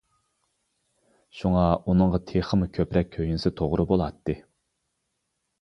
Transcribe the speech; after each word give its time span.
شۇڭا 1.41 1.65
ئۇنىڭغا 1.85 2.21
تېخىمۇ 2.31 2.71
كۆپرەك 2.79 3.13
كۆيۈنسە 3.19 3.55
توغرا 3.61 3.87
بولاتتى. 3.93 4.37